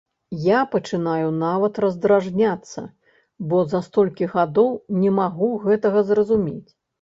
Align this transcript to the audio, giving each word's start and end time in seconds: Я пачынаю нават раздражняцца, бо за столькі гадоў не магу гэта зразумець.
Я 0.43 0.59
пачынаю 0.75 1.27
нават 1.43 1.73
раздражняцца, 1.85 2.81
бо 3.51 3.61
за 3.75 3.83
столькі 3.89 4.31
гадоў 4.33 4.71
не 5.03 5.13
магу 5.21 5.51
гэта 5.69 5.95
зразумець. 6.11 6.71